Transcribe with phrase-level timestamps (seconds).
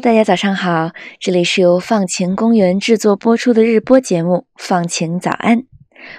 [0.00, 5.58] 大家早上好，这里是由放晴公园制作播出的日播节目《放晴早安》，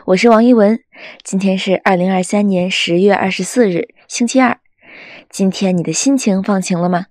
[0.08, 0.82] 我是王一文。
[1.24, 4.60] 今天是二零二三年十月二十四日，星期二。
[5.30, 7.06] 今天你的心情放晴了吗？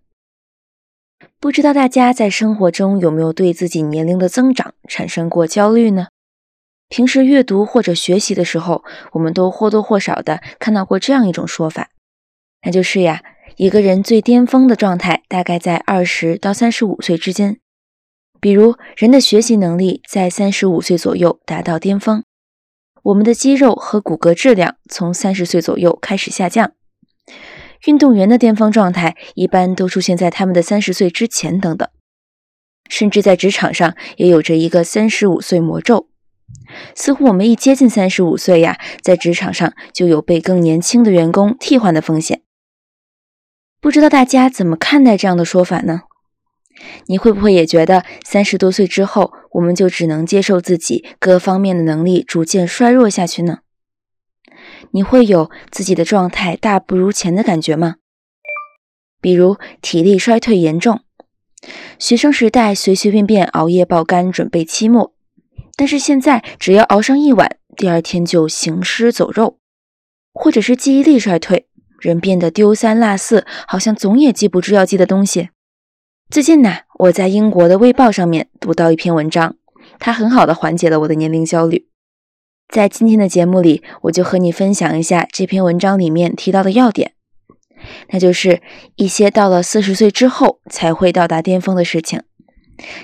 [1.40, 6.09] 不知道大家在生活中有没有对自己年龄的增长产生过焦虑呢？
[6.90, 11.88] 平时阅读或者学习的时候，我们都或多或少的看到过这样一种说法，
[12.62, 13.23] 那就是呀，
[13.57, 17.59] 一个人最巅峰的状态大概在二十到三十五岁之间。
[18.41, 22.23] 比如，人的学习能力在三十五岁左右达到巅峰，
[23.02, 26.73] 我们的肌肉和骨骼质量从三十岁左右开始下降。
[27.87, 31.88] 运动员的巅峰状态一般都出现在他们的三十岁之前等等，
[32.88, 36.09] 甚至在职场上也有着一个三十五岁魔咒。
[36.95, 42.43] 似乎我们一接近三十五岁呀，在职场上就有被更年轻的员工替换的风险。
[43.80, 46.02] 不知道大家怎么看待这样的说法呢？
[47.07, 53.59] 你会不会也觉得三十多岁之后，我们就只能接受自己各方面的能力逐渐衰弱下去呢？
[54.93, 57.96] 你会有自己的状态大不如前的感觉吗？
[59.21, 61.01] 比如体力衰退严重，
[61.99, 65.12] 学生时代随随便便熬夜爆肝准备期末，
[65.76, 69.59] 但是现在只要熬上一晚，第二天就行尸走肉；
[70.32, 71.66] 或者是记忆力衰退，
[71.99, 75.50] 人变得丢三落四，好像总也记不住要记的东西。
[76.31, 79.56] 最近呢，我在英国的《卫报》上面读到一篇文章，
[79.99, 81.88] 它很好的缓解了我的年龄焦虑。
[82.69, 87.12] 在今天的节目里，我就和你分享一下这篇文章里面提到的要点，
[88.10, 88.60] 那就是
[88.97, 92.21] 一些到了四十岁之后才会到达巅峰的事情，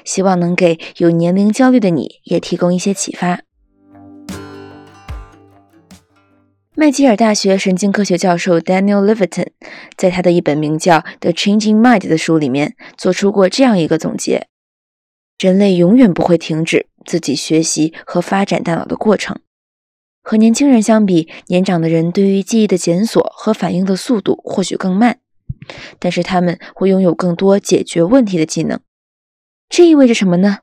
[0.04, 3.40] 希望能给有年龄焦虑的你也提供一些启发。
[6.76, 9.46] 麦吉尔大学神经科学教授 Daniel Levitin
[9.96, 14.48] 在他的一本名叫《The Changing Mind》的书里面做出过这样一个总结：
[15.38, 19.38] 人类永远不会停止自己学习和发展大脑的过程。
[20.20, 25.20] 和年轻人相比，年长的人对于记忆的检索和反应的速度或许更慢，
[26.00, 28.80] 但是他们会拥有更多解决问题的技能。
[29.68, 30.58] 这意味着什么呢？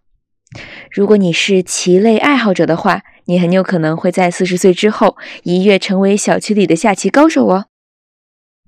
[0.92, 7.68] 如果你是棋类爱好者的话，你很有可能会在四十岁之后一跃成为小区里的下棋高手哦。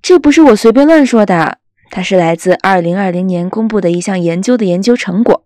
[0.00, 1.58] 这不是我随便乱说的，
[1.90, 5.44] 它是来自二零二零年公布的一项研究的研究成果。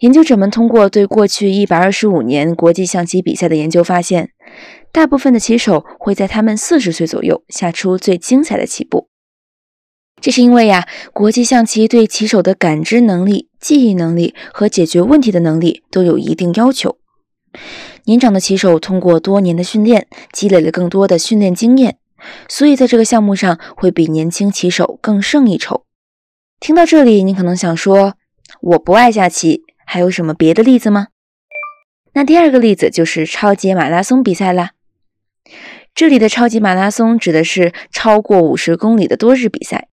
[0.00, 4.30] 研究者们通过对过去一百二十五年国际象棋比赛的研究发现，
[4.90, 9.08] 大部分的棋手会在他们四十岁左右下出最精彩的棋步。
[10.24, 16.96] 这是因为呀，国际象棋对棋手的感知能力、记忆能力和解决问题的能力都有一定要求。
[18.04, 21.98] 年长的棋手通过多年的训练，积累了更多的训练经验，
[22.48, 25.84] 所以在这个项目上会比年轻棋手更胜一筹。
[26.58, 28.14] 听到这里，你可能想说
[28.62, 31.08] ：“我不爱下棋。”还有什么别的例子吗？
[32.14, 34.70] 那第二个例子就是超级马拉松比赛啦。
[35.94, 39.88] 这里的超级马拉松指的是超过五十公里的多日比赛。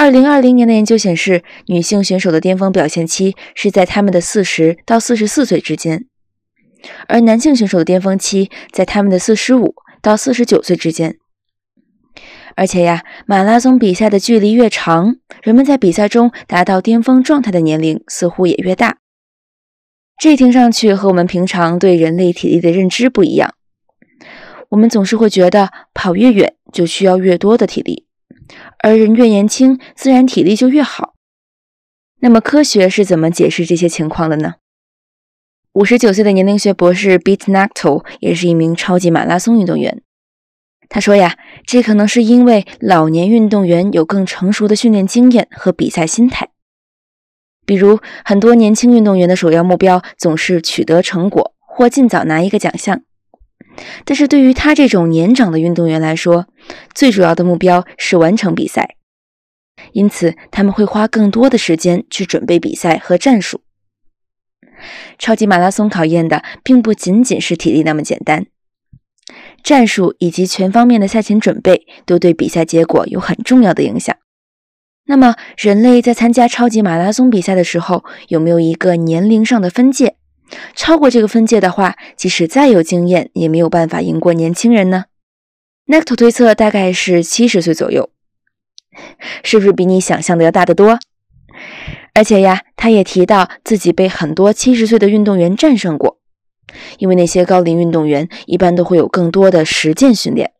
[0.00, 6.06] 二零二零年的研究显示，女性选手的巅峰表现期是在他们的四十到四十四岁之间，
[7.08, 11.16] 而男性选手的巅峰期在他们的四十五到四十九岁之间。
[12.54, 18.98] 而且呀，马拉松比赛的距离越长，人们在比赛中达到巅峰状态的年龄似乎也越大。
[20.16, 23.52] 这听上去和我们平常对人类体力的认知不一样。
[24.68, 28.06] 我们总是会觉得跑越远就需要越多的体力，
[28.78, 31.14] 而人越年轻，自然体力就越好。
[32.20, 34.54] 那么科学是怎么解释这些情况的呢？
[35.72, 40.02] 五十九岁的年龄学博士 Beat Nacto 也是一名超级马拉松运动员。
[40.88, 46.48] 他说呀，这可能是因为老年运动员有更成熟的训练经验和比赛心态。
[47.66, 53.02] 比如，很多年轻运动员的首要目标总是取得成果或尽早拿一个奖项，
[54.04, 56.46] 但是对于他这种年长的运动员来说，
[56.94, 58.96] 最主要的目标是完成比赛。
[59.92, 63.62] 因此，他们会花更多的时间去准备比赛和战术。
[65.18, 68.46] 超级马拉松考验的并不仅仅是体力那么简单。
[69.62, 74.14] 战术以及全方面的赛前准备都对比赛结果有很重要的影响。
[75.06, 80.17] 那么，人类在参加超级马拉松比赛的时候，有没有一个年龄上的分界？
[80.74, 85.04] 超过这个分界的话，即使再有经验，也没有办法赢过年轻人呢。
[85.86, 88.10] Necto 推测大概是七十岁左右，
[89.42, 90.98] 是不是比你想象的要大得多？
[92.14, 96.18] 而且呀，他也提到自己被很多七十岁的运动员战胜过，
[96.98, 100.52] 因为那些高龄运动员一般都会有更多的实践训练。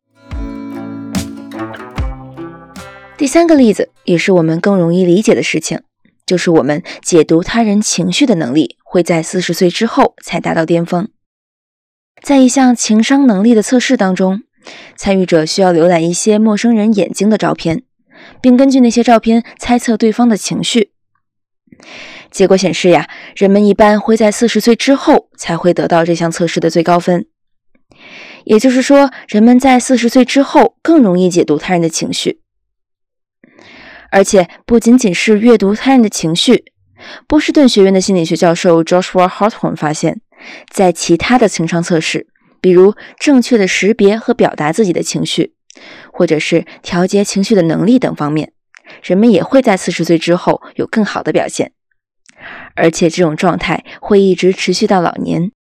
[3.16, 5.80] 第三个例子也是我们更容易理解的事情，
[6.28, 11.08] 就是我们解读他人情绪的能力会在四十岁之后才达到巅峰。
[12.22, 14.42] 在一项情商能力的测试当中，
[14.94, 17.82] 参与者需要浏览一些陌生人眼睛的照片，
[18.42, 20.90] 并根据那些照片猜测对方的情绪。
[22.30, 27.24] 结果显示呀，人们一般会在四十岁之后才会得到这项测试的最高分。
[28.44, 32.42] 也就是说，人们在四十岁之后更容易解读他人的情绪。
[34.10, 36.72] 而且不仅仅是阅读他人的情绪，
[37.26, 40.20] 波士顿学院的心理学教授 Joshua Harthorn 发现，
[40.70, 42.26] 在其他的情商测试，
[42.60, 45.54] 比如正确的识别和表达自己的情绪，
[46.12, 48.52] 或者是调节情绪的能力等方面，
[49.02, 51.72] 人们也会在四十岁之后有更好的表现，
[52.74, 55.52] 而且这种状态会一直持续到老年。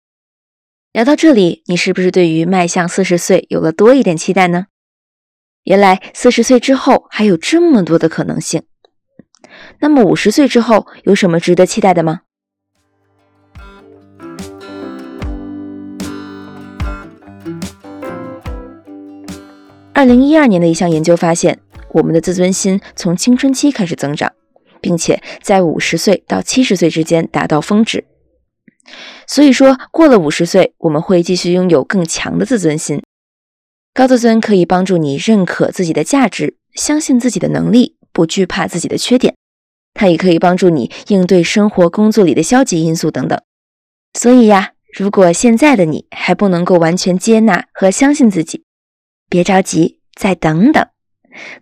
[0.92, 4.66] 聊到这里，你是不是对于迈向四十岁有了多一点期待呢？
[5.66, 8.62] 原来四十岁之后还有这么多的可能性。
[9.80, 12.20] 那么五十岁之后有什么值得期待的吗？
[19.92, 21.58] 二零一二年的一项研究发现，
[21.94, 24.32] 我们的自尊心从青春期开始增长，
[24.80, 28.04] 并且在五十岁到七十岁之间达到峰值。
[29.26, 33.02] 所以说，过了五十岁，我们会继续拥有更强的自尊心。
[33.96, 39.34] 高自尊可以帮助你认可自己的价值，相信自己的能力，不惧怕自己的缺点。
[39.94, 43.40] 它也可以帮助你应对生活、工作里的消极因素等等。
[44.12, 48.64] 所以呀，如果现在的你还不能够完全接纳和相信自己，
[49.30, 50.86] 别着急，再等等，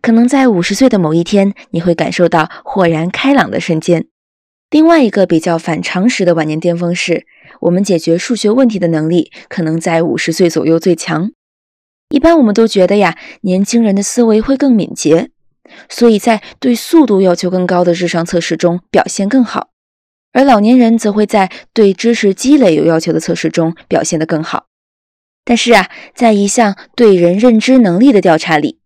[0.03, 4.07] 可能在五十岁的某一天，你会感受到豁然开朗的瞬间。
[4.71, 7.27] 另外一个比较反常识的晚年巅峰是，
[7.61, 11.31] 我们解决数学问题的能力可能在五十岁左右最强。
[12.15, 15.31] 一般我们都觉得呀，年轻人的思维会更敏捷，
[15.89, 19.71] 所以在对速度要求更高的智商测试中表现更好，
[20.33, 24.67] 而老年人则会在对知识积累有要求的测试中表现得更好。
[25.45, 28.79] 但是啊，在一项对人认知能力的调查里，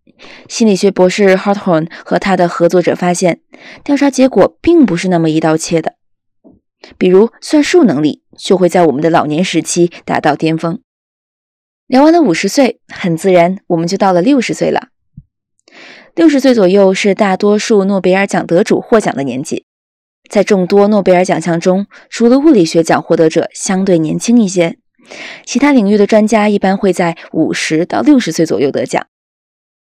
[0.49, 3.41] 心理学博士 Harthorn 和他的合作者发现，
[3.85, 5.97] 调查结果并不是那么一刀切的。
[6.97, 10.81] 比如算术能力就会在我们的老年时期达到巅峰。
[11.89, 14.89] 聊完了五十岁，很自然，我们就到了六十岁了。
[16.15, 19.65] 六十岁左右是大多数诺贝尔奖得主获奖的年纪。
[20.29, 24.77] 在众多诺贝尔奖项中，除了物理学奖获得者相对年轻一些，
[25.47, 29.07] 其他领域的专家一般会在五十到六十岁左右得奖。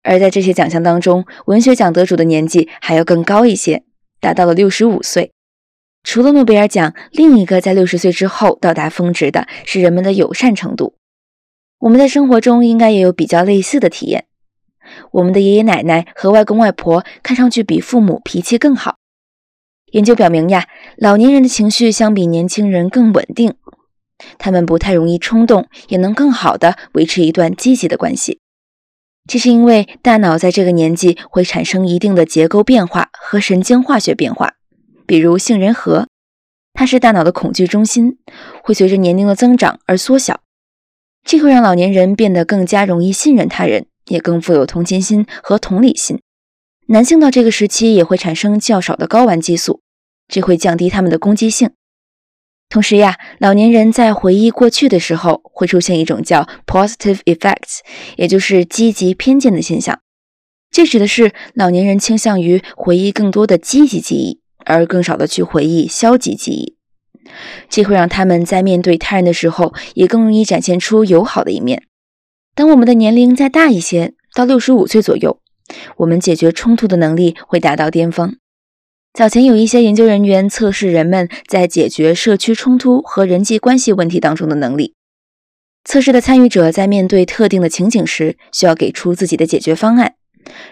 [0.01, 3.83] 而在这些奖项当中，文学奖得主的年纪还要更高一些，
[4.21, 5.33] 达到了六十五岁。
[6.05, 10.95] 除了诺贝尔奖，另一个在六十岁之后到达峰值的是人们的友善程度。
[11.81, 14.25] 我们在生活中应该也有比较类似的体验。
[15.11, 18.97] 我们的爷爷奶奶和外公外婆看上去比父母脾气更好。
[19.91, 23.55] 研究表明呀，老年人的情绪相比年轻人更稳定，
[24.37, 28.39] 他们不太容易冲动，也能更好的维持一段积极的关系。
[29.27, 34.53] 这是因为大脑在这个年纪会产生一定的结构变化和神经化学变化，
[35.07, 36.07] 比如杏仁核，
[36.73, 38.19] 它是大脑的恐惧中心，
[38.63, 40.41] 会随着年龄的增长而缩小。
[41.23, 46.19] 这会让老年人变得更加容易信任他人，也更富有同情心和同理心。
[46.87, 49.81] 男性到这个时期也会产生较少的睾丸激素，
[50.27, 51.71] 这会降低他们的攻击性。
[52.67, 57.79] 同时呀，老年人在回忆过去的时候，会出现一种叫 positive effects，
[58.17, 59.99] 也就是积极偏见的现象。
[60.69, 66.77] 这指的是老年人倾向于回忆更多的积极记忆，而更少的去回忆消极记忆。
[67.69, 71.83] 这会让他们在面对他人的时候，也更容易展现出友好的一面。
[72.53, 75.39] 当我们的年龄再大一些，到六十五岁左右，
[75.97, 78.35] 我们解决冲突的能力会达到巅峰。
[79.13, 84.95] 早前有一些研究人员测试人们在解决社区冲突和人际关系问题当中的能力。
[85.83, 90.13] 测试的参与者在面对特定的情景时，需要给出自己的解决方案，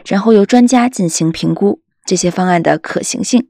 [0.05, 3.49] 然后由专家进行评估这些方案的可行性。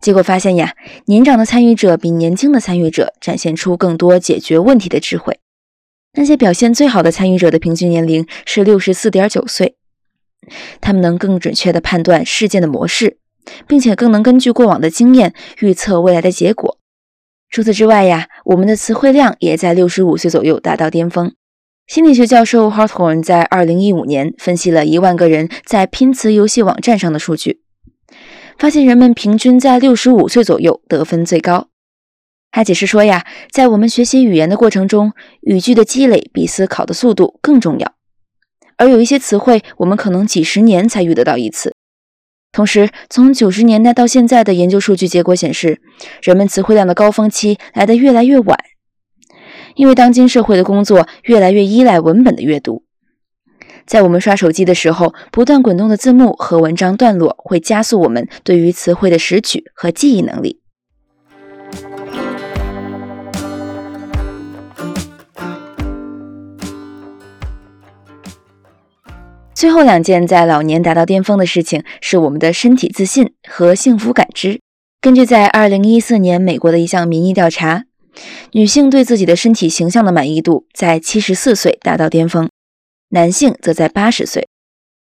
[0.00, 0.74] 结果发现呀，
[1.06, 5.38] 年长的参与者比年轻的参与者展现出更多解决问题的智慧。
[6.14, 9.76] 那些表现最好的参与者的平均年龄是六十四点九岁，
[10.80, 13.18] 他们能更准确地判断事件的模式，
[13.68, 16.78] 并且更能根据过往的经验预测未来的结果。
[17.50, 21.32] 除此之外呀，我们的词汇量也在六十五岁左右达到巅峰。
[21.86, 27.60] 心理学教授 Harthorn 在二零一五年分析了一万个人在拼词游戏网站上的数据。
[28.60, 31.68] 发现人们平均在六十五岁左右得分最高。
[32.50, 37.94] 他解释说呀，在我们学习语言的过程中，语句的积累比思考的速度更重要。
[38.76, 41.74] 而有一些词汇，我们可能几十年才遇得到一次，
[42.52, 45.80] 同时，从九十年代到现在的研究数据结果显示，
[46.20, 48.58] 人们词汇量的高峰期来得越来越晚，
[49.74, 52.84] 因为当今社会的工作越来越依赖文本的阅读。
[53.90, 60.60] 在我们刷手机的时候，不断滚动的字幕和文章段落会加速我们对于词汇的拾取和记忆能力。
[69.52, 74.60] 最后两件在老年达到巅峰的事情是我们的身体自信和幸福感知。
[75.00, 77.86] 根据在二零一四年美国的一项民意调查，
[78.52, 82.48] 女性对自己的身体形象的满意度在七十四岁达到巅峰。
[83.10, 84.48] 男性则在八十岁。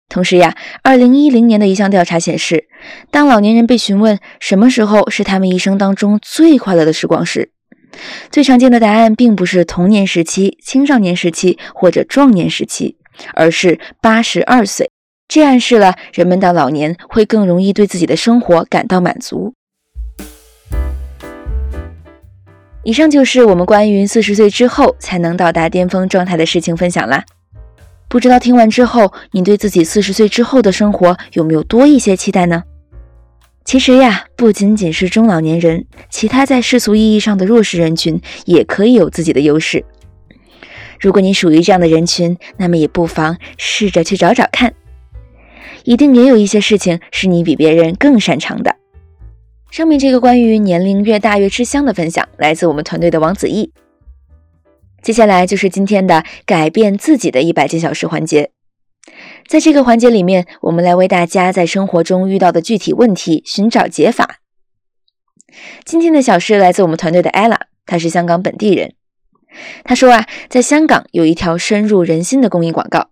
[0.09, 2.69] 同时呀，二零一零年的一项调查显示，
[3.11, 7.51] 当老年人被询问什么时候是他们一生当中最快乐的时光时，
[8.31, 12.95] 最常见的答案并不是童年时期、青少年时期或者壮年时期，
[13.33, 14.89] 而是八十二岁。
[15.27, 19.53] 这暗示了人们到老年会更容易对自己的生活感到满足。
[22.83, 27.25] 以上就是我们关于四十岁之后才能到达巅峰状态的事情分享啦。
[28.09, 32.63] 不知道听完之后，你对自己四十岁之后的生活有没有多一些期待呢？
[33.65, 39.83] 其实呀，不仅仅是中老年人，其他在世俗意义上的弱势人群也可以有自己的优势。
[41.01, 44.73] 如果你属于这样的人群，那么也不妨试着去找找看，
[45.83, 48.77] 一定也有一些事情是你比别人更擅长的。
[49.69, 53.69] 上面这个关于年龄越大越吃香的分享，来自我们团队的王子毅。
[55.07, 58.51] 接下来就是今天的改变自己的一百件小事环节，
[59.47, 64.39] 在这个环节里面，我们来为大家在生活中遇到的具体问题寻找解法。
[65.85, 68.95] 今天的小事来自我们团队的 ella，她是香港本地人。
[69.85, 73.11] 她说啊，在香港有一条深入人心的公益广告，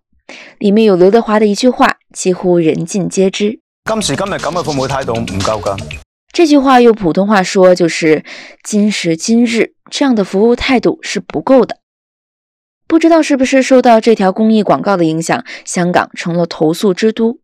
[0.60, 3.62] 里面有刘德华的一句话，几乎人尽皆知。
[3.90, 5.78] 今时今日咁嘅服务态度唔够噶。
[6.34, 8.26] 这句话用普通话说就是
[8.66, 11.78] 今时今日这样的服务态度是不够的。
[12.88, 17.40] 不知道是不是受到这条公益广告的影响，香港成了投诉之都。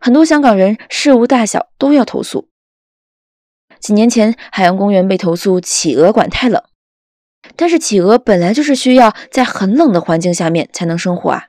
[0.00, 2.48] 很多香港人事无大小都要投诉。
[3.80, 6.62] 几年前，海洋公园被投诉企鹅馆太冷，
[7.56, 11.48] 但是企鹅本来就是需要在很冷的环境下面才能生活啊。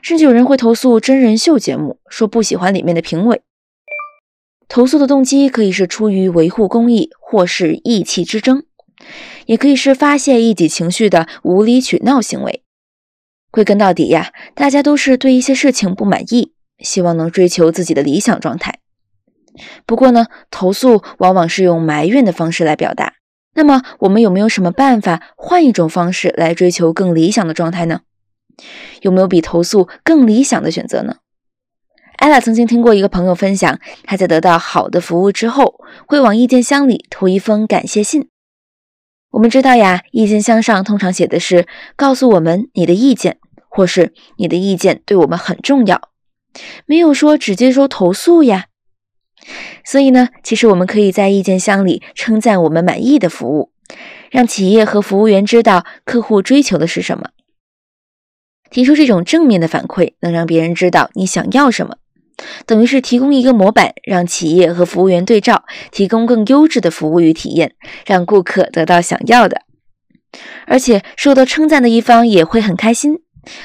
[0.00, 3.42] 甚至有人会投诉真人秀节目，说不喜欢里面的评委。
[4.68, 8.64] 投诉的动机可以是出于维护公益，或是意气之争，
[9.46, 12.62] 也可以是发泄一己情绪的无理取闹行为。
[13.50, 18.78] 归根到底呀，大家都是对一些事情不满意，希望能追求自己的理想状态。
[19.84, 23.14] 不过呢，投诉往往是用埋怨的方式来表达。
[23.54, 28.00] 那么，我们有没有什么办法换一种方式来追求更理想的状态呢？
[29.02, 31.16] 有没有比投诉更理想的选择呢？
[32.16, 35.74] 艾拉曾经听过一个朋友分享，他在得到好的服务之后，
[36.06, 38.31] 会往意见箱里投一封感谢信。
[39.32, 46.10] 我们知道呀，意见箱上通常写的是告诉我们你的意见，或是你的意见对我们很重要，
[46.84, 48.66] 没有说只接收投诉呀。
[49.86, 53.72] 所以呢，其实我们可以在意见箱里称赞我们满意的服务，
[54.30, 57.30] 让企业和服务员知道客户追求的是什么。
[58.70, 61.96] 提出这种正面的反馈，能让别人知道你想要什么。
[62.66, 67.74] 等于是提供一个模板，让企业和服务员对照，提供更优质的服务与体验，
[68.06, 69.62] 让顾客得到想要的。
[70.66, 73.18] 而且受到称赞的一方也会很开心，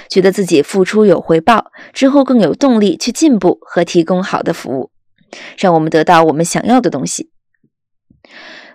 [0.10, 4.92] 觉得自己付出有回报，之后更有动力去进步和提供好的服务，
[5.58, 7.30] 让我们得到我们想要的东西。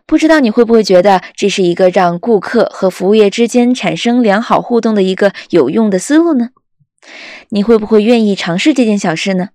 [0.06, 6.48] 不知道你会不会觉得这是一个让顾客和服务业之间产生良好互动的一个有用的思路呢？
[7.50, 9.50] 你会不会愿意尝试这件小事呢？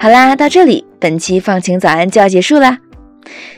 [0.00, 2.78] 好啦，到这里，本期放晴早安就要结束啦。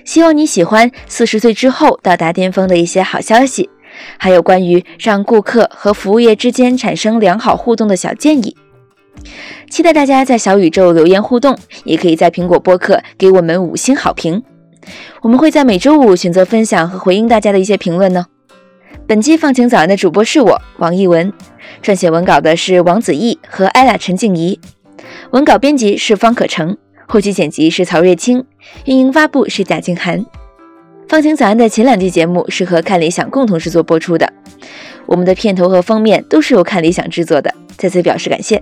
[0.06, 3.68] 希望你喜欢四十岁之后到达巅峰的一些好消息，
[4.16, 8.56] 还有关于让顾客和服务业之间产生良好互动的小建议。
[9.68, 14.42] 期待大家在小宇宙留言互动，也可以在苹果播客给我们五星好评。
[15.20, 18.24] 我们会在每周五选择分享和回应大家的一些评论呢。
[19.06, 21.30] 本期放晴早安的主播是我王艺文，
[21.82, 24.58] 撰写文稿的是王子毅和艾拉陈静怡。
[25.32, 28.44] 文稿编辑是方可成，后期剪辑是曹瑞清，
[28.84, 30.26] 运营发布是贾静涵。
[31.06, 34.32] 放晴早安的前两季节目是和看理想共同制作播出的，
[35.06, 38.60] 我们的片头和封面都是由看理想制作的，在此表示感谢。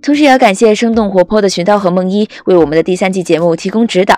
[0.00, 4.16] 同时也要感谢生动活泼的寻道和梦一为我们的第三季节目提供指导。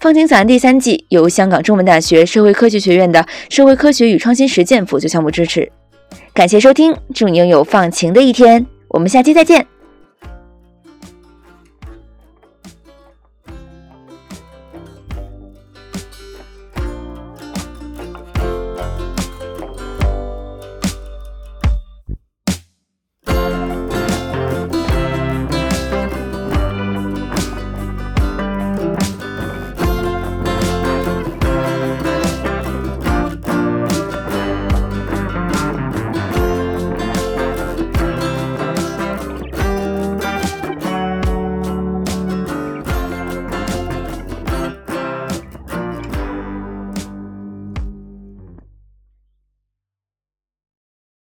[0.00, 5.70] 放晴早安第三季由香港中文大学社会科学学院的社会科学与创新实践辅助项目支持。
[6.34, 8.66] 感谢收听，祝你拥有放晴的一天。
[8.88, 9.75] 我们下期再见。